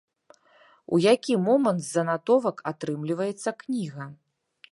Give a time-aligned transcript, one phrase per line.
[0.95, 4.09] У які момант з занатовак атрымліваецца кніга?